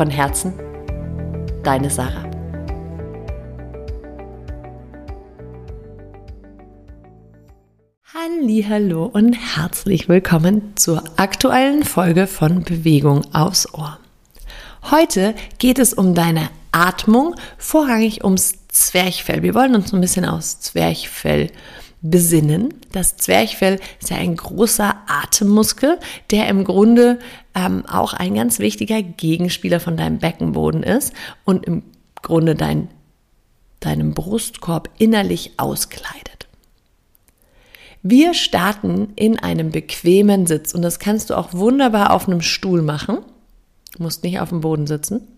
Von 0.00 0.08
Herzen, 0.08 0.54
deine 1.62 1.90
Sarah. 1.90 2.24
Hallo 8.70 9.04
und 9.04 9.34
herzlich 9.34 10.08
willkommen 10.08 10.74
zur 10.76 11.04
aktuellen 11.16 11.84
Folge 11.84 12.26
von 12.26 12.64
Bewegung 12.64 13.26
aus 13.34 13.74
Ohr. 13.74 13.98
Heute 14.90 15.34
geht 15.58 15.78
es 15.78 15.92
um 15.92 16.14
deine 16.14 16.48
Atmung, 16.72 17.34
vorrangig 17.58 18.24
ums 18.24 18.54
Zwerchfell. 18.68 19.42
Wir 19.42 19.54
wollen 19.54 19.74
uns 19.74 19.92
ein 19.92 20.00
bisschen 20.00 20.24
aus 20.24 20.60
Zwerchfell 20.60 21.50
besinnen. 22.02 22.74
Das 22.92 23.16
Zwerchfell 23.16 23.78
ist 24.00 24.10
ja 24.10 24.16
ein 24.16 24.36
großer 24.36 24.94
Atemmuskel, 25.06 25.98
der 26.30 26.48
im 26.48 26.64
Grunde 26.64 27.18
ähm, 27.54 27.84
auch 27.86 28.14
ein 28.14 28.34
ganz 28.34 28.58
wichtiger 28.58 29.02
Gegenspieler 29.02 29.80
von 29.80 29.96
deinem 29.96 30.18
Beckenboden 30.18 30.82
ist 30.82 31.12
und 31.44 31.66
im 31.66 31.82
Grunde 32.22 32.54
dein, 32.54 32.88
deinem 33.80 34.14
Brustkorb 34.14 34.88
innerlich 34.98 35.52
auskleidet. 35.58 36.48
Wir 38.02 38.32
starten 38.32 39.12
in 39.16 39.38
einem 39.38 39.70
bequemen 39.70 40.46
Sitz 40.46 40.72
und 40.74 40.80
das 40.80 40.98
kannst 40.98 41.28
du 41.28 41.34
auch 41.34 41.52
wunderbar 41.52 42.12
auf 42.12 42.28
einem 42.28 42.40
Stuhl 42.40 42.80
machen. 42.80 43.18
Du 43.96 44.02
musst 44.02 44.24
nicht 44.24 44.40
auf 44.40 44.48
dem 44.48 44.62
Boden 44.62 44.86
sitzen. 44.86 45.28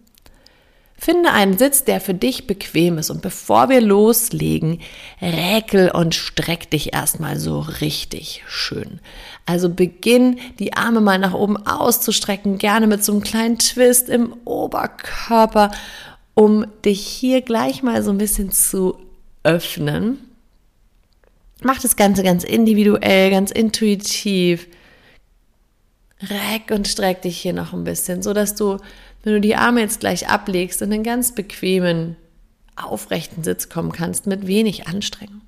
Finde 1.05 1.33
einen 1.33 1.59
Sitz, 1.59 1.83
der 1.83 2.01
für 2.01 2.15
dich 2.15 2.47
bequem 2.47 2.97
ist. 2.97 3.11
Und 3.11 3.23
bevor 3.23 3.69
wir 3.69 3.81
loslegen, 3.81 4.79
räkel 5.21 5.91
und 5.91 6.15
streck 6.15 6.71
dich 6.71 6.93
erstmal 6.93 7.41
so 7.41 7.59
richtig 7.59 8.45
schön. 8.47 9.01
Also 9.45 9.69
beginn 9.69 10.39
die 10.61 10.75
Arme 10.75 11.01
mal 11.01 11.19
nach 11.19 11.35
oben 11.35 11.57
auszustrecken, 11.57 12.57
gerne 12.57 12.87
mit 12.87 13.03
so 13.03 13.11
einem 13.11 13.21
kleinen 13.21 13.59
Twist 13.59 14.09
im 14.09 14.33
Oberkörper, 14.45 15.73
um 16.35 16.67
dich 16.85 17.05
hier 17.05 17.43
gleich 17.43 17.83
mal 17.83 18.05
so 18.05 18.13
ein 18.13 18.19
bisschen 18.19 18.53
zu 18.53 18.97
öffnen. 19.43 20.19
Mach 21.65 21.81
das 21.81 21.97
Ganze 21.97 22.23
ganz 22.23 22.45
individuell, 22.45 23.33
ganz 23.33 23.51
intuitiv. 23.51 24.69
Reck 26.21 26.71
und 26.71 26.87
streck 26.87 27.23
dich 27.23 27.41
hier 27.41 27.55
noch 27.55 27.73
ein 27.73 27.83
bisschen, 27.83 28.23
so 28.23 28.33
dass 28.33 28.55
du 28.55 28.79
wenn 29.23 29.35
du 29.35 29.41
die 29.41 29.57
Arme 29.57 29.81
jetzt 29.81 30.01
gleich 30.01 30.29
ablegst 30.29 30.83
und 30.83 30.89
in 30.89 30.95
einen 30.95 31.05
ganz 31.05 31.35
bequemen, 31.35 32.17
aufrechten 32.77 33.45
Sitz 33.45 33.69
kommen 33.69 33.93
kannst 33.93 34.27
mit 34.27 34.47
wenig 34.47 34.87
Anstrengung. 34.87 35.43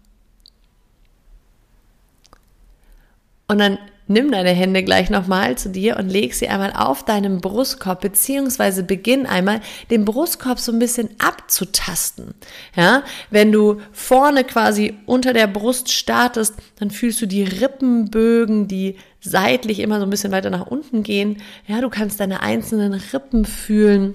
Und 3.48 3.58
dann 3.58 3.78
nimm 4.07 4.31
deine 4.31 4.51
Hände 4.51 4.83
gleich 4.83 5.09
nochmal 5.11 5.57
zu 5.57 5.71
dir 5.71 5.97
und 5.97 6.09
leg 6.09 6.35
sie 6.35 6.49
einmal 6.49 6.73
auf 6.75 7.05
deinem 7.05 7.41
Brustkorb, 7.41 8.01
beziehungsweise 8.01 8.83
beginn 8.83 9.27
einmal 9.27 9.61
den 9.91 10.05
Brustkorb 10.05 10.59
so 10.59 10.73
ein 10.73 10.79
bisschen 10.79 11.11
abzutasten. 11.19 12.35
Ja, 12.77 13.03
wenn 13.31 13.51
du 13.51 13.81
vorne 13.93 14.45
quasi 14.45 14.95
unter 15.07 15.33
der 15.33 15.47
Brust 15.47 15.91
startest, 15.91 16.55
dann 16.79 16.91
fühlst 16.91 17.23
du 17.23 17.27
die 17.27 17.45
Rippenbögen, 17.45 18.69
die 18.69 18.97
seitlich 19.20 19.81
immer 19.81 19.98
so 19.98 20.07
ein 20.07 20.11
bisschen 20.11 20.33
weiter 20.33 20.51
nach 20.51 20.67
unten 20.67 21.03
gehen. 21.03 21.39
Ja, 21.67 21.81
du 21.81 21.89
kannst 21.89 22.20
deine 22.20 22.41
einzelnen 22.41 22.93
Rippen 22.93 23.47
fühlen, 23.47 24.14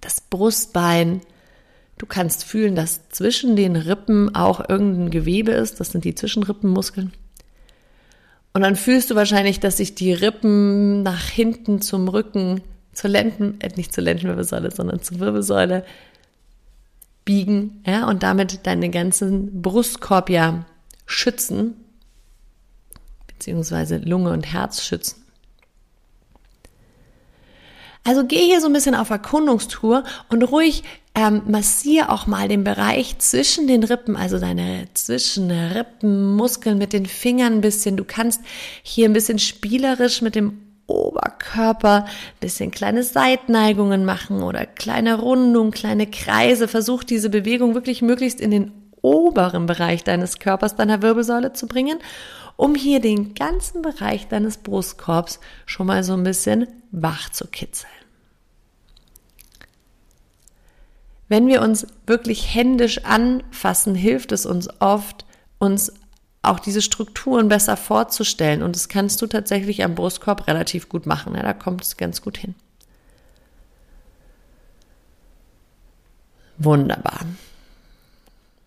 das 0.00 0.20
Brustbein. 0.20 1.20
Du 1.98 2.04
kannst 2.04 2.44
fühlen, 2.44 2.74
dass 2.74 3.08
zwischen 3.08 3.56
den 3.56 3.74
Rippen 3.74 4.34
auch 4.34 4.68
irgendein 4.68 5.10
Gewebe 5.10 5.52
ist. 5.52 5.80
Das 5.80 5.92
sind 5.92 6.04
die 6.04 6.14
Zwischenrippenmuskeln. 6.14 7.12
Und 8.56 8.62
dann 8.62 8.74
fühlst 8.74 9.10
du 9.10 9.16
wahrscheinlich, 9.16 9.60
dass 9.60 9.76
sich 9.76 9.94
die 9.94 10.14
Rippen 10.14 11.02
nach 11.02 11.28
hinten 11.28 11.82
zum 11.82 12.08
Rücken, 12.08 12.62
zur 12.94 13.10
Lenden, 13.10 13.60
äh, 13.60 13.68
nicht 13.76 13.92
zur 13.92 14.02
Lendenwirbelsäule, 14.02 14.70
sondern 14.70 15.02
zur 15.02 15.20
Wirbelsäule 15.20 15.84
biegen, 17.26 17.82
ja, 17.86 18.08
und 18.08 18.22
damit 18.22 18.66
deinen 18.66 18.90
ganzen 18.90 19.60
Brustkorb 19.60 20.30
ja 20.30 20.64
schützen, 21.04 21.74
beziehungsweise 23.26 23.98
Lunge 23.98 24.32
und 24.32 24.50
Herz 24.50 24.82
schützen. 24.82 25.22
Also 28.04 28.24
geh 28.24 28.42
hier 28.42 28.62
so 28.62 28.68
ein 28.68 28.72
bisschen 28.72 28.94
auf 28.94 29.10
Erkundungstour 29.10 30.02
und 30.30 30.42
ruhig 30.44 30.82
ähm, 31.16 31.42
massier 31.46 32.12
auch 32.12 32.26
mal 32.26 32.46
den 32.46 32.62
Bereich 32.62 33.18
zwischen 33.18 33.66
den 33.66 33.82
Rippen, 33.82 34.16
also 34.16 34.38
deine 34.38 34.86
Zwischenrippenmuskeln 34.92 36.76
mit 36.76 36.92
den 36.92 37.06
Fingern 37.06 37.54
ein 37.54 37.60
bisschen. 37.62 37.96
Du 37.96 38.04
kannst 38.04 38.42
hier 38.82 39.08
ein 39.08 39.14
bisschen 39.14 39.38
spielerisch 39.38 40.20
mit 40.20 40.34
dem 40.34 40.58
Oberkörper 40.86 42.04
ein 42.04 42.40
bisschen 42.40 42.70
kleine 42.70 43.02
Seitneigungen 43.02 44.04
machen 44.04 44.42
oder 44.42 44.66
kleine 44.66 45.18
Rundungen, 45.18 45.72
kleine 45.72 46.06
Kreise. 46.06 46.68
Versuch 46.68 47.02
diese 47.02 47.30
Bewegung 47.30 47.74
wirklich 47.74 48.02
möglichst 48.02 48.40
in 48.40 48.50
den 48.50 48.72
oberen 49.00 49.64
Bereich 49.64 50.04
deines 50.04 50.38
Körpers, 50.38 50.76
deiner 50.76 51.00
Wirbelsäule 51.00 51.54
zu 51.54 51.66
bringen, 51.66 51.98
um 52.56 52.74
hier 52.74 53.00
den 53.00 53.34
ganzen 53.34 53.80
Bereich 53.80 54.28
deines 54.28 54.58
Brustkorbs 54.58 55.40
schon 55.64 55.86
mal 55.86 56.04
so 56.04 56.12
ein 56.12 56.24
bisschen 56.24 56.66
wach 56.92 57.30
zu 57.30 57.46
kitzeln. 57.46 58.05
Wenn 61.28 61.48
wir 61.48 61.62
uns 61.62 61.86
wirklich 62.06 62.54
händisch 62.54 63.04
anfassen, 63.04 63.94
hilft 63.94 64.32
es 64.32 64.46
uns 64.46 64.68
oft, 64.80 65.24
uns 65.58 65.92
auch 66.42 66.60
diese 66.60 66.82
Strukturen 66.82 67.48
besser 67.48 67.76
vorzustellen. 67.76 68.62
Und 68.62 68.76
das 68.76 68.88
kannst 68.88 69.20
du 69.20 69.26
tatsächlich 69.26 69.82
am 69.82 69.94
Brustkorb 69.94 70.46
relativ 70.46 70.88
gut 70.88 71.06
machen. 71.06 71.34
Ja, 71.34 71.42
da 71.42 71.52
kommt 71.52 71.82
es 71.82 71.96
ganz 71.96 72.22
gut 72.22 72.38
hin. 72.38 72.54
Wunderbar. 76.58 77.20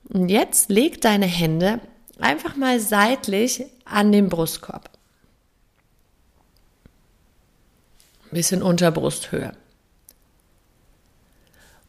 Und 0.09 0.29
jetzt 0.29 0.69
leg 0.69 1.01
deine 1.01 1.25
Hände 1.25 1.79
einfach 2.19 2.55
mal 2.55 2.79
seitlich 2.79 3.65
an 3.85 4.11
den 4.11 4.29
Brustkorb. 4.29 4.89
Ein 8.25 8.35
bisschen 8.35 8.61
unter 8.61 8.91
Brusthöhe. 8.91 9.53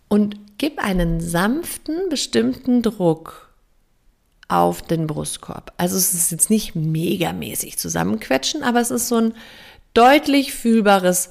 Und 0.08 0.38
Gib 0.60 0.78
einen 0.78 1.22
sanften, 1.22 2.10
bestimmten 2.10 2.82
Druck 2.82 3.48
auf 4.46 4.82
den 4.82 5.06
Brustkorb. 5.06 5.72
Also 5.78 5.96
es 5.96 6.12
ist 6.12 6.30
jetzt 6.32 6.50
nicht 6.50 6.74
megamäßig 6.74 7.78
zusammenquetschen, 7.78 8.62
aber 8.62 8.78
es 8.78 8.90
ist 8.90 9.08
so 9.08 9.16
ein 9.16 9.34
deutlich 9.94 10.52
fühlbares, 10.52 11.30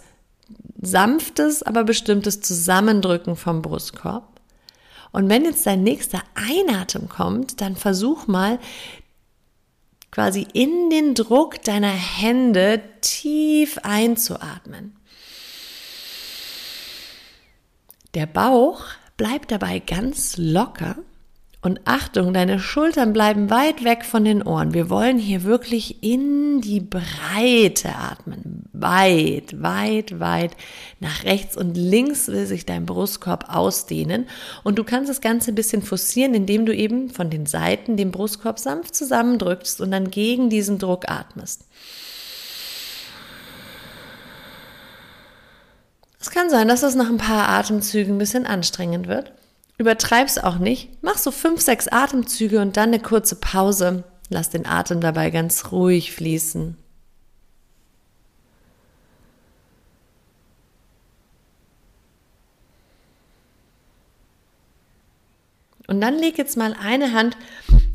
sanftes, 0.81 1.61
aber 1.61 1.83
bestimmtes 1.83 2.41
Zusammendrücken 2.41 3.35
vom 3.35 3.61
Brustkorb. 3.61 4.41
Und 5.11 5.29
wenn 5.29 5.45
jetzt 5.45 5.63
dein 5.67 5.83
nächster 5.83 6.23
Einatmen 6.33 7.07
kommt, 7.07 7.61
dann 7.61 7.75
versuch 7.75 8.25
mal 8.25 8.57
quasi 10.09 10.47
in 10.53 10.89
den 10.89 11.13
Druck 11.13 11.61
deiner 11.61 11.93
Hände 11.93 12.81
tief 13.01 13.77
einzuatmen. 13.83 14.95
Der 18.15 18.25
Bauch 18.25 18.85
Bleib 19.19 19.49
dabei 19.49 19.79
ganz 19.79 20.37
locker 20.37 20.95
und 21.61 21.81
Achtung, 21.83 22.33
deine 22.33 22.57
Schultern 22.57 23.11
bleiben 23.11 23.49
weit 23.49 23.83
weg 23.83 24.05
von 24.05 24.23
den 24.23 24.41
Ohren. 24.41 24.73
Wir 24.73 24.89
wollen 24.89 25.19
hier 25.19 25.43
wirklich 25.43 26.01
in 26.01 26.61
die 26.61 26.79
Breite 26.79 27.93
atmen. 27.97 28.63
Weit, 28.71 29.61
weit, 29.61 30.21
weit. 30.21 30.51
Nach 31.01 31.25
rechts 31.25 31.57
und 31.57 31.75
links 31.75 32.29
will 32.29 32.45
sich 32.45 32.65
dein 32.65 32.85
Brustkorb 32.85 33.53
ausdehnen. 33.53 34.25
Und 34.63 34.79
du 34.79 34.85
kannst 34.85 35.09
das 35.09 35.19
Ganze 35.19 35.51
ein 35.51 35.55
bisschen 35.55 35.81
forcieren, 35.81 36.33
indem 36.33 36.65
du 36.65 36.73
eben 36.73 37.09
von 37.09 37.29
den 37.29 37.45
Seiten 37.45 37.97
den 37.97 38.11
Brustkorb 38.11 38.57
sanft 38.57 38.95
zusammendrückst 38.95 39.81
und 39.81 39.91
dann 39.91 40.11
gegen 40.11 40.49
diesen 40.49 40.79
Druck 40.79 41.09
atmest. 41.11 41.65
Es 46.19 46.31
kann 46.31 46.49
sein, 46.49 46.67
dass 46.67 46.83
es 46.83 46.95
nach 46.95 47.09
ein 47.09 47.17
paar 47.17 47.47
Atemzügen 47.47 48.15
ein 48.15 48.17
bisschen 48.17 48.45
anstrengend 48.45 49.07
wird. 49.07 49.31
Übertreib's 49.77 50.37
auch 50.37 50.57
nicht. 50.57 50.89
Mach 51.01 51.17
so 51.17 51.31
fünf, 51.31 51.61
sechs 51.61 51.87
Atemzüge 51.87 52.59
und 52.59 52.75
dann 52.75 52.89
eine 52.89 52.99
kurze 52.99 53.37
Pause. 53.37 54.03
Lass 54.27 54.49
den 54.49 54.65
Atem 54.65 54.99
dabei 54.99 55.29
ganz 55.29 55.71
ruhig 55.71 56.11
fließen. 56.11 56.77
Und 65.87 66.01
dann 66.01 66.19
leg 66.19 66.37
jetzt 66.37 66.57
mal 66.57 66.75
eine 66.79 67.13
Hand 67.13 67.35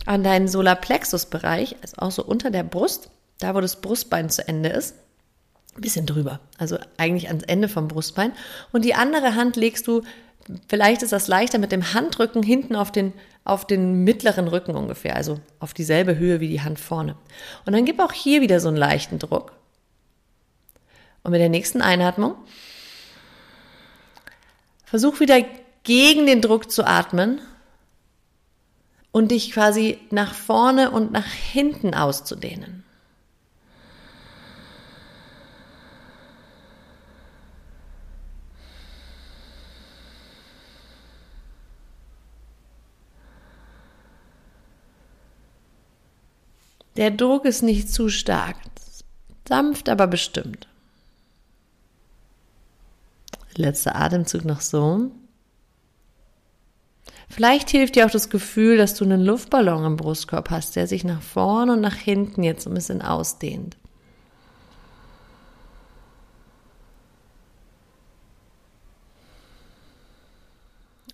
an 0.07 0.25
deinen 0.25 0.49
Solarplexus-Bereich, 0.49 1.77
also 1.81 1.97
auch 1.99 2.11
so 2.11 2.25
unter 2.25 2.51
der 2.51 2.65
Brust, 2.65 3.11
da 3.39 3.55
wo 3.55 3.61
das 3.61 3.81
Brustbein 3.81 4.31
zu 4.31 4.49
Ende 4.49 4.71
ist. 4.71 4.97
Bisschen 5.77 6.07
drüber, 6.07 6.41
also 6.59 6.79
eigentlich 6.97 7.29
ans 7.29 7.43
Ende 7.45 7.69
vom 7.69 7.89
Brustbein. 7.89 8.33
Und 8.73 8.85
die 8.85 8.95
andere 8.95 9.35
Hand 9.35 9.57
legst 9.57 9.89
du, 9.89 10.03
vielleicht 10.69 11.03
ist 11.03 11.13
das 11.13 11.27
leichter, 11.27 11.59
mit 11.59 11.73
dem 11.73 11.95
Handrücken 11.95 12.43
hinten 12.43 12.77
auf 12.77 12.93
den, 12.93 13.13
auf 13.45 13.67
den 13.67 14.05
mittleren 14.05 14.47
Rücken 14.47 14.77
ungefähr, 14.77 15.17
also 15.17 15.41
auf 15.59 15.75
dieselbe 15.75 16.17
Höhe 16.17 16.41
wie 16.41 16.49
die 16.49 16.63
Hand 16.63 16.79
vorne. 16.79 17.17
Und 17.67 17.73
dann 17.73 17.85
gib 17.85 17.99
auch 18.01 18.13
hier 18.13 18.41
wieder 18.41 18.61
so 18.61 18.69
einen 18.69 18.77
leichten 18.77 19.19
Druck. 19.19 19.53
Und 21.25 21.33
mit 21.33 21.41
der 21.41 21.49
nächsten 21.49 21.83
Einatmung 21.83 22.37
versuch 24.85 25.19
wieder 25.19 25.43
gegen 25.83 26.27
den 26.27 26.41
Druck 26.41 26.71
zu 26.71 26.87
atmen 26.87 27.41
und 29.11 29.31
dich 29.31 29.51
quasi 29.51 29.99
nach 30.11 30.35
vorne 30.35 30.91
und 30.91 31.11
nach 31.11 31.27
hinten 31.27 31.95
auszudehnen. 31.95 32.84
Der 46.97 47.11
Druck 47.11 47.45
ist 47.45 47.63
nicht 47.63 47.93
zu 47.93 48.09
stark, 48.09 48.57
sanft, 49.49 49.89
aber 49.89 50.07
bestimmt. 50.07 50.69
Letzter 53.57 53.97
Atemzug 53.97 54.45
noch 54.45 54.61
so. 54.61 55.11
Vielleicht 57.29 57.71
hilft 57.71 57.97
dir 57.97 58.07
auch 58.07 58.11
das 58.11 58.31
Gefühl, 58.31 58.77
dass 58.77 58.95
du 58.95 59.05
einen 59.05 59.25
Luftballon 59.25 59.85
im 59.85 59.97
Brustkorb 59.97 60.51
hast, 60.51 60.77
der 60.77 60.87
sich 60.87 61.05
nach 61.05 61.23
vorne 61.23 61.73
und 61.73 61.81
nach 61.81 61.97
hinten 61.97 62.43
jetzt 62.43 62.67
ein 62.67 62.75
bisschen 62.75 63.03
ausdehnt. 63.03 63.77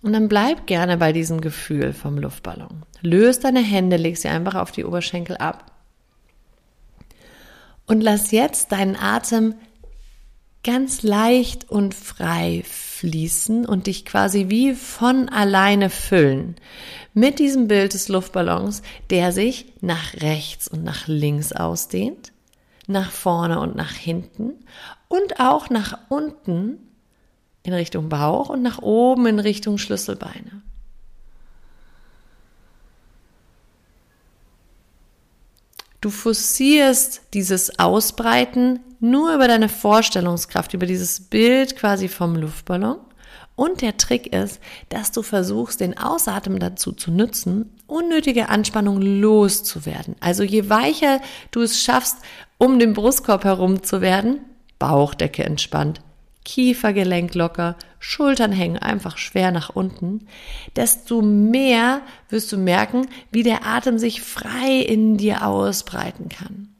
Und 0.03 0.13
dann 0.13 0.27
bleib 0.27 0.65
gerne 0.65 0.97
bei 0.97 1.13
diesem 1.13 1.41
Gefühl 1.41 1.93
vom 1.93 2.17
Luftballon. 2.17 2.83
Löst 3.01 3.43
deine 3.43 3.61
Hände, 3.61 3.97
leg 3.97 4.17
sie 4.17 4.29
einfach 4.29 4.55
auf 4.55 4.71
die 4.71 4.83
Oberschenkel 4.83 5.37
ab. 5.37 5.70
Und 7.87 8.01
lass 8.01 8.31
jetzt 8.31 8.71
deinen 8.71 8.95
Atem 8.95 9.55
ganz 10.63 11.01
leicht 11.01 11.69
und 11.69 11.95
frei 11.95 12.63
fließen 12.65 13.65
und 13.65 13.87
dich 13.87 14.05
quasi 14.05 14.49
wie 14.49 14.75
von 14.75 15.27
alleine 15.29 15.89
füllen. 15.89 16.55
Mit 17.13 17.39
diesem 17.39 17.67
Bild 17.67 17.93
des 17.93 18.09
Luftballons, 18.09 18.83
der 19.09 19.31
sich 19.31 19.73
nach 19.81 20.13
rechts 20.15 20.67
und 20.67 20.83
nach 20.83 21.07
links 21.07 21.51
ausdehnt, 21.51 22.31
nach 22.87 23.11
vorne 23.11 23.59
und 23.59 23.75
nach 23.75 23.93
hinten 23.93 24.53
und 25.07 25.39
auch 25.39 25.69
nach 25.69 25.97
unten 26.09 26.77
in 27.63 27.73
Richtung 27.73 28.09
Bauch 28.09 28.49
und 28.49 28.61
nach 28.61 28.81
oben 28.81 29.25
in 29.25 29.39
Richtung 29.39 29.77
Schlüsselbeine. 29.77 30.61
Du 36.01 36.09
forcierst 36.09 37.21
dieses 37.35 37.77
Ausbreiten 37.77 38.79
nur 38.99 39.35
über 39.35 39.47
deine 39.47 39.69
Vorstellungskraft, 39.69 40.73
über 40.73 40.87
dieses 40.87 41.21
Bild 41.21 41.75
quasi 41.75 42.07
vom 42.07 42.35
Luftballon. 42.35 42.97
Und 43.55 43.81
der 43.81 43.97
Trick 43.97 44.33
ist, 44.33 44.59
dass 44.89 45.11
du 45.11 45.21
versuchst, 45.21 45.79
den 45.79 45.95
Ausatmen 45.95 46.59
dazu 46.59 46.91
zu 46.91 47.11
nutzen, 47.11 47.69
unnötige 47.85 48.49
Anspannung 48.49 48.99
loszuwerden. 48.99 50.15
Also 50.19 50.41
je 50.41 50.69
weicher 50.69 51.21
du 51.51 51.61
es 51.61 51.83
schaffst, 51.83 52.17
um 52.57 52.79
den 52.79 52.93
Brustkorb 52.93 53.43
herum 53.43 53.83
zu 53.83 54.01
werden, 54.01 54.39
Bauchdecke 54.79 55.43
entspannt, 55.43 56.01
Kiefergelenk 56.43 57.35
locker, 57.35 57.75
Schultern 57.99 58.51
hängen 58.51 58.77
einfach 58.77 59.17
schwer 59.17 59.51
nach 59.51 59.69
unten, 59.69 60.27
desto 60.75 61.21
mehr 61.21 62.01
wirst 62.29 62.51
du 62.51 62.57
merken, 62.57 63.07
wie 63.31 63.43
der 63.43 63.65
Atem 63.65 63.99
sich 63.99 64.21
frei 64.21 64.79
in 64.79 65.17
dir 65.17 65.45
ausbreiten 65.45 66.29
kann. 66.29 66.71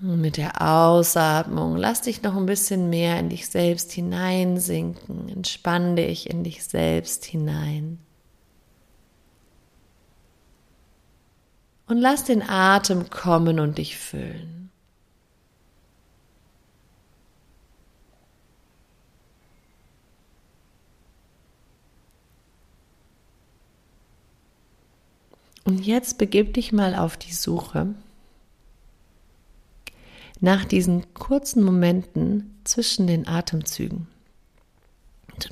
Mit 0.00 0.36
der 0.36 0.60
Ausatmung 0.60 1.76
lass 1.76 2.02
dich 2.02 2.22
noch 2.22 2.36
ein 2.36 2.44
bisschen 2.44 2.90
mehr 2.90 3.18
in 3.18 3.30
dich 3.30 3.48
selbst 3.48 3.90
hineinsinken. 3.90 5.30
Entspann 5.30 5.96
dich 5.96 6.28
in 6.28 6.44
dich 6.44 6.62
selbst 6.62 7.24
hinein. 7.24 7.98
Und 11.94 12.00
lass 12.00 12.24
den 12.24 12.42
Atem 12.42 13.08
kommen 13.08 13.60
und 13.60 13.78
dich 13.78 13.96
füllen. 13.96 14.68
Und 25.62 25.86
jetzt 25.86 26.18
begib 26.18 26.54
dich 26.54 26.72
mal 26.72 26.96
auf 26.96 27.16
die 27.16 27.32
Suche 27.32 27.94
nach 30.40 30.64
diesen 30.64 31.14
kurzen 31.14 31.62
Momenten 31.62 32.58
zwischen 32.64 33.06
den 33.06 33.28
Atemzügen. 33.28 34.08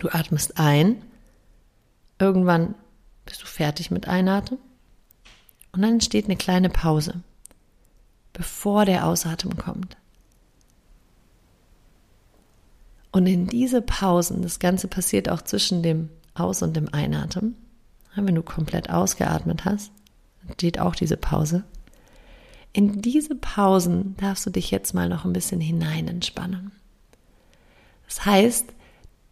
Du 0.00 0.08
atmest 0.08 0.58
ein, 0.58 1.04
irgendwann 2.18 2.74
bist 3.26 3.40
du 3.42 3.46
fertig 3.46 3.92
mit 3.92 4.08
Einatmen 4.08 4.58
und 5.72 5.82
dann 5.82 5.94
entsteht 5.94 6.26
eine 6.26 6.36
kleine 6.36 6.68
Pause, 6.68 7.22
bevor 8.32 8.84
der 8.84 9.06
Ausatmen 9.06 9.56
kommt. 9.56 9.96
Und 13.10 13.26
in 13.26 13.46
diese 13.46 13.82
Pausen, 13.82 14.42
das 14.42 14.58
Ganze 14.58 14.88
passiert 14.88 15.28
auch 15.28 15.42
zwischen 15.42 15.82
dem 15.82 16.08
Aus- 16.34 16.62
und 16.62 16.74
dem 16.74 16.92
Einatmen, 16.92 17.56
wenn 18.14 18.34
du 18.34 18.42
komplett 18.42 18.90
ausgeatmet 18.90 19.64
hast, 19.64 19.92
entsteht 20.46 20.78
auch 20.78 20.94
diese 20.94 21.16
Pause. 21.16 21.64
In 22.72 23.02
diese 23.02 23.34
Pausen 23.34 24.16
darfst 24.16 24.46
du 24.46 24.50
dich 24.50 24.70
jetzt 24.70 24.94
mal 24.94 25.08
noch 25.08 25.24
ein 25.24 25.34
bisschen 25.34 25.60
hinein 25.60 26.08
entspannen. 26.08 26.72
Das 28.06 28.24
heißt, 28.24 28.66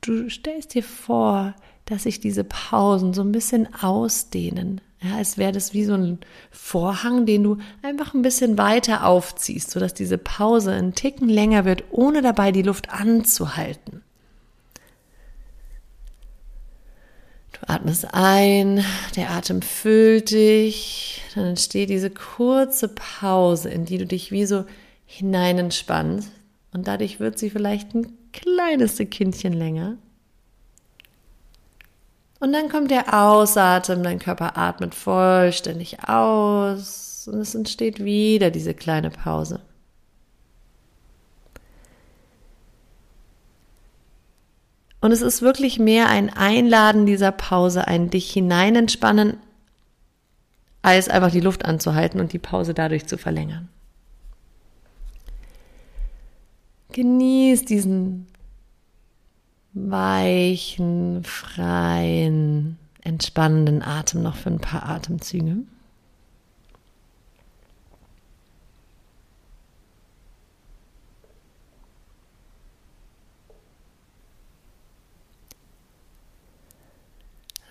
du 0.03 0.29
stellst 0.29 0.75
dir 0.75 0.83
vor, 0.83 1.55
dass 1.87 2.05
sich 2.05 2.21
diese 2.21 2.45
Pausen 2.45 3.15
so 3.15 3.23
ein 3.23 3.33
bisschen 3.33 3.75
ausdehnen. 3.75 4.81
Ja, 5.03 5.17
als 5.17 5.39
wäre 5.39 5.53
das 5.53 5.73
wie 5.73 5.85
so 5.85 5.95
ein 5.95 6.19
Vorhang, 6.51 7.25
den 7.25 7.43
du 7.43 7.57
einfach 7.83 8.13
ein 8.13 8.21
bisschen 8.21 8.59
weiter 8.59 9.07
aufziehst, 9.07 9.71
sodass 9.71 9.95
diese 9.95 10.19
Pause 10.19 10.73
einen 10.73 10.95
Ticken 10.95 11.29
länger 11.29 11.65
wird, 11.65 11.85
ohne 11.91 12.21
dabei 12.21 12.53
die 12.53 12.63
Luft 12.63 12.91
anzuhalten. 12.91 14.03
Du 17.53 17.69
atmest 17.69 18.09
ein, 18.13 18.85
der 19.17 19.31
Atem 19.31 19.63
füllt 19.63 20.31
dich, 20.31 21.23
dann 21.35 21.47
entsteht 21.47 21.89
diese 21.89 22.11
kurze 22.11 22.89
Pause, 22.89 23.71
in 23.71 23.87
die 23.87 23.99
du 23.99 24.07
dich 24.07 24.31
wie 24.31 24.45
so 24.45 24.65
hinein 25.07 25.59
entspannst 25.59 26.31
und 26.73 26.87
dadurch 26.87 27.21
wird 27.21 27.39
sie 27.39 27.51
vielleicht 27.51 27.95
ein 27.95 28.13
kleines 28.33 28.97
Sekündchen 28.97 29.53
länger. 29.53 29.97
Und 32.41 32.55
dann 32.55 32.71
kommt 32.71 32.91
der 32.91 33.13
Ausatmen, 33.23 34.03
dein 34.03 34.19
Körper 34.19 34.57
atmet 34.57 34.95
vollständig 34.95 36.09
aus 36.09 37.29
und 37.31 37.39
es 37.39 37.55
entsteht 37.55 38.03
wieder 38.03 38.51
diese 38.51 38.73
kleine 38.73 39.11
Pause. 39.11 39.61
Und 45.03 45.13
es 45.13 45.21
ist 45.21 45.43
wirklich 45.43 45.79
mehr 45.79 46.09
ein 46.09 46.31
Einladen 46.31 47.05
dieser 47.07 47.33
Pause, 47.33 47.87
ein 47.87 48.09
dich 48.11 48.31
hineinentspannen, 48.33 49.37
als 50.83 51.11
einfach 51.11 51.31
die 51.31 51.41
Luft 51.41 51.67
anzuhalten 51.67 52.21
und 52.21 52.33
die 52.33 52.39
Pause 52.39 52.73
dadurch 52.73 53.07
zu 53.07 53.19
verlängern. 53.19 53.69
Genieß 56.93 57.67
diesen 57.67 58.30
weichen, 59.89 61.25
freien, 61.25 62.79
entspannenden 63.03 63.83
Atem 63.83 64.23
noch 64.23 64.37
für 64.37 64.51
ein 64.51 64.61
paar 64.61 64.89
Atemzüge. 64.89 65.59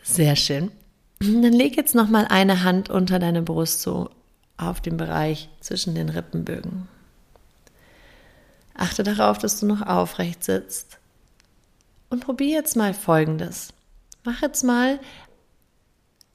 Sehr 0.03 0.35
schön. 0.35 0.71
Dann 1.19 1.53
leg 1.53 1.77
jetzt 1.77 1.95
noch 1.95 2.09
mal 2.09 2.25
eine 2.25 2.63
Hand 2.63 2.89
unter 2.89 3.19
deine 3.19 3.41
Brust 3.41 3.81
so 3.81 4.09
auf 4.57 4.81
den 4.81 4.97
Bereich 4.97 5.49
zwischen 5.59 5.95
den 5.95 6.09
Rippenbögen. 6.09 6.87
Achte 8.73 9.03
darauf, 9.03 9.37
dass 9.37 9.59
du 9.59 9.65
noch 9.65 9.81
aufrecht 9.81 10.43
sitzt. 10.43 10.98
Und 12.09 12.21
probier 12.21 12.55
jetzt 12.55 12.75
mal 12.75 12.93
Folgendes. 12.93 13.73
Mach 14.23 14.41
jetzt 14.41 14.63
mal 14.63 14.99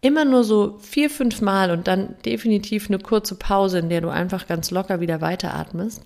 immer 0.00 0.24
nur 0.24 0.44
so 0.44 0.78
vier, 0.80 1.08
fünf 1.08 1.40
Mal 1.40 1.70
und 1.70 1.88
dann 1.88 2.16
definitiv 2.24 2.88
eine 2.88 2.98
kurze 2.98 3.36
Pause, 3.36 3.78
in 3.78 3.88
der 3.88 4.02
du 4.02 4.10
einfach 4.10 4.46
ganz 4.46 4.70
locker 4.70 5.00
wieder 5.00 5.20
weiteratmest. 5.20 6.02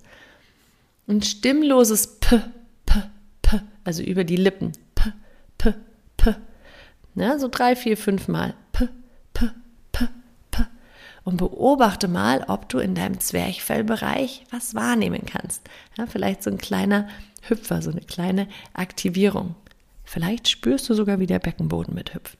Ein 1.07 1.21
stimmloses 1.21 2.19
P, 2.19 2.41
P, 2.85 3.01
P, 3.41 3.61
also 3.83 4.01
über 4.01 4.23
die 4.23 4.37
Lippen. 4.37 4.71
P, 4.95 5.11
P, 5.57 5.73
P. 6.17 6.35
Ja, 7.15 7.37
so 7.39 7.49
drei, 7.49 7.75
vier, 7.75 7.97
fünf 7.97 8.27
Mal. 8.27 8.53
Und 11.23 11.37
beobachte 11.37 12.07
mal, 12.07 12.45
ob 12.47 12.69
du 12.69 12.79
in 12.79 12.95
deinem 12.95 13.19
Zwerchfellbereich 13.19 14.45
was 14.51 14.73
wahrnehmen 14.73 15.25
kannst. 15.25 15.61
Ja, 15.97 16.05
vielleicht 16.07 16.43
so 16.43 16.49
ein 16.49 16.57
kleiner 16.57 17.07
Hüpfer, 17.41 17.81
so 17.81 17.91
eine 17.91 18.01
kleine 18.01 18.47
Aktivierung. 18.73 19.55
Vielleicht 20.03 20.49
spürst 20.49 20.89
du 20.89 20.93
sogar, 20.93 21.19
wie 21.19 21.27
der 21.27 21.39
Beckenboden 21.39 21.93
mithüpft. 21.93 22.37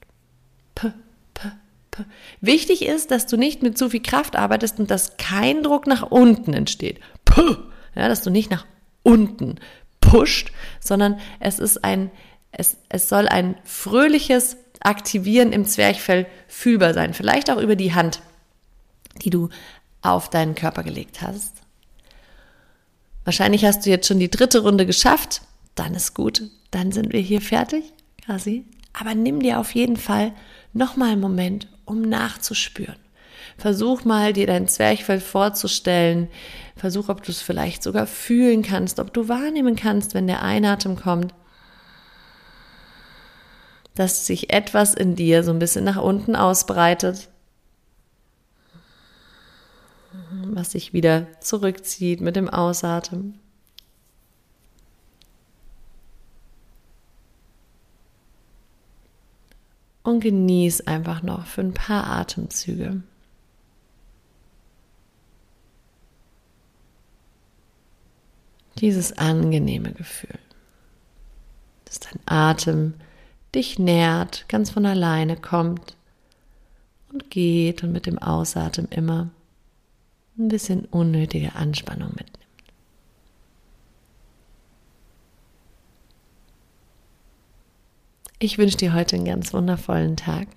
P, 0.74 0.92
P, 1.34 1.48
P. 1.90 2.04
Wichtig 2.40 2.84
ist, 2.84 3.10
dass 3.10 3.26
du 3.26 3.36
nicht 3.36 3.62
mit 3.62 3.78
zu 3.78 3.90
viel 3.90 4.02
Kraft 4.02 4.34
arbeitest 4.34 4.80
und 4.80 4.90
dass 4.90 5.16
kein 5.18 5.62
Druck 5.62 5.86
nach 5.86 6.02
unten 6.02 6.52
entsteht. 6.52 7.00
Ja, 7.94 8.08
dass 8.08 8.22
du 8.22 8.30
nicht 8.30 8.50
nach 8.50 8.66
unten 9.02 9.56
pusht, 10.00 10.52
sondern 10.80 11.20
es 11.38 11.58
ist 11.58 11.84
ein, 11.84 12.10
es, 12.52 12.76
es 12.88 13.08
soll 13.08 13.28
ein 13.28 13.56
fröhliches 13.64 14.56
Aktivieren 14.80 15.52
im 15.52 15.64
Zwerchfell 15.66 16.26
fühlbar 16.48 16.94
sein. 16.94 17.14
Vielleicht 17.14 17.50
auch 17.50 17.58
über 17.58 17.76
die 17.76 17.94
Hand, 17.94 18.20
die 19.22 19.30
du 19.30 19.48
auf 20.02 20.30
deinen 20.30 20.54
Körper 20.54 20.82
gelegt 20.82 21.22
hast. 21.22 21.56
Wahrscheinlich 23.24 23.64
hast 23.64 23.84
du 23.84 23.90
jetzt 23.90 24.08
schon 24.08 24.18
die 24.18 24.30
dritte 24.30 24.60
Runde 24.60 24.86
geschafft. 24.86 25.42
Dann 25.74 25.94
ist 25.94 26.14
gut. 26.14 26.42
Dann 26.70 26.92
sind 26.92 27.12
wir 27.12 27.20
hier 27.20 27.40
fertig, 27.40 27.92
quasi. 28.24 28.64
Aber 28.92 29.14
nimm 29.14 29.40
dir 29.40 29.58
auf 29.58 29.74
jeden 29.74 29.96
Fall 29.96 30.32
nochmal 30.72 31.10
einen 31.10 31.20
Moment, 31.20 31.68
um 31.84 32.00
nachzuspüren. 32.02 32.96
Versuch 33.56 34.04
mal, 34.04 34.32
dir 34.32 34.46
dein 34.46 34.68
Zwerchfell 34.68 35.20
vorzustellen. 35.20 36.28
Versuch, 36.76 37.08
ob 37.08 37.22
du 37.22 37.30
es 37.30 37.42
vielleicht 37.42 37.82
sogar 37.82 38.06
fühlen 38.06 38.62
kannst, 38.62 38.98
ob 38.98 39.12
du 39.12 39.28
wahrnehmen 39.28 39.76
kannst, 39.76 40.14
wenn 40.14 40.26
der 40.26 40.42
Einatmen 40.42 40.96
kommt, 40.96 41.34
dass 43.94 44.26
sich 44.26 44.52
etwas 44.52 44.94
in 44.94 45.14
dir 45.14 45.44
so 45.44 45.50
ein 45.50 45.58
bisschen 45.58 45.84
nach 45.84 46.00
unten 46.00 46.36
ausbreitet, 46.36 47.28
was 50.44 50.72
sich 50.72 50.92
wieder 50.92 51.26
zurückzieht 51.40 52.20
mit 52.20 52.36
dem 52.36 52.48
Ausatmen. 52.48 53.38
Und 60.02 60.20
genieß 60.20 60.86
einfach 60.86 61.22
noch 61.22 61.46
für 61.46 61.60
ein 61.60 61.74
paar 61.74 62.06
Atemzüge. 62.06 63.02
dieses 68.80 69.18
angenehme 69.18 69.92
Gefühl, 69.92 70.38
dass 71.84 72.00
dein 72.00 72.20
Atem 72.26 72.94
dich 73.54 73.78
nährt, 73.78 74.48
ganz 74.48 74.70
von 74.70 74.86
alleine 74.86 75.36
kommt 75.36 75.96
und 77.12 77.30
geht 77.30 77.82
und 77.82 77.92
mit 77.92 78.06
dem 78.06 78.18
Ausatmen 78.18 78.88
immer 78.90 79.28
ein 80.40 80.48
bisschen 80.48 80.86
unnötige 80.86 81.54
Anspannung 81.54 82.10
mitnimmt. 82.10 82.38
Ich 88.38 88.56
wünsche 88.56 88.78
dir 88.78 88.94
heute 88.94 89.16
einen 89.16 89.26
ganz 89.26 89.52
wundervollen 89.52 90.16
Tag. 90.16 90.48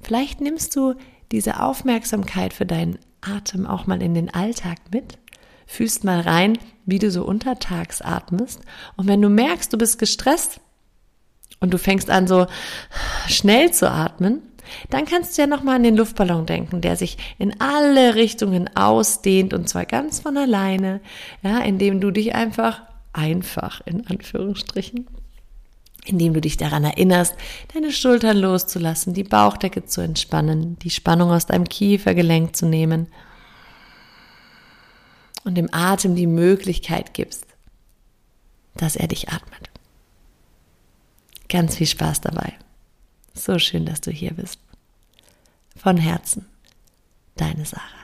Vielleicht 0.00 0.40
nimmst 0.40 0.74
du 0.74 0.94
diese 1.30 1.60
Aufmerksamkeit 1.60 2.52
für 2.52 2.66
deinen 2.66 2.98
Atem 3.20 3.66
auch 3.66 3.86
mal 3.86 4.02
in 4.02 4.14
den 4.14 4.34
Alltag 4.34 4.78
mit 4.92 5.18
fühlst 5.72 6.04
mal 6.04 6.20
rein, 6.20 6.58
wie 6.84 6.98
du 6.98 7.10
so 7.10 7.24
untertags 7.24 8.02
atmest. 8.02 8.60
Und 8.96 9.08
wenn 9.08 9.22
du 9.22 9.28
merkst, 9.28 9.72
du 9.72 9.78
bist 9.78 9.98
gestresst 9.98 10.60
und 11.60 11.72
du 11.72 11.78
fängst 11.78 12.10
an, 12.10 12.26
so 12.26 12.46
schnell 13.26 13.72
zu 13.72 13.90
atmen, 13.90 14.42
dann 14.90 15.04
kannst 15.04 15.36
du 15.36 15.42
ja 15.42 15.46
nochmal 15.46 15.76
an 15.76 15.82
den 15.82 15.96
Luftballon 15.96 16.46
denken, 16.46 16.80
der 16.80 16.96
sich 16.96 17.18
in 17.38 17.60
alle 17.60 18.14
Richtungen 18.14 18.74
ausdehnt 18.76 19.54
und 19.54 19.68
zwar 19.68 19.86
ganz 19.86 20.20
von 20.20 20.36
alleine, 20.36 21.00
ja, 21.42 21.60
indem 21.60 22.00
du 22.00 22.10
dich 22.10 22.34
einfach, 22.34 22.82
einfach 23.12 23.80
in 23.86 24.06
Anführungsstrichen, 24.06 25.06
indem 26.04 26.34
du 26.34 26.40
dich 26.40 26.56
daran 26.56 26.84
erinnerst, 26.84 27.34
deine 27.74 27.92
Schultern 27.92 28.36
loszulassen, 28.36 29.14
die 29.14 29.24
Bauchdecke 29.24 29.84
zu 29.84 30.00
entspannen, 30.00 30.78
die 30.80 30.90
Spannung 30.90 31.30
aus 31.30 31.46
deinem 31.46 31.68
Kiefergelenk 31.68 32.56
zu 32.56 32.66
nehmen 32.66 33.06
und 35.44 35.56
dem 35.56 35.68
Atem 35.72 36.14
die 36.14 36.26
Möglichkeit 36.26 37.14
gibst, 37.14 37.46
dass 38.76 38.96
er 38.96 39.08
dich 39.08 39.28
atmet. 39.28 39.70
Ganz 41.48 41.76
viel 41.76 41.86
Spaß 41.86 42.22
dabei. 42.22 42.54
So 43.34 43.58
schön, 43.58 43.86
dass 43.86 44.00
du 44.00 44.10
hier 44.10 44.32
bist. 44.32 44.58
Von 45.82 45.96
Herzen, 45.96 46.46
deine 47.34 47.64
Sarah. 47.64 48.01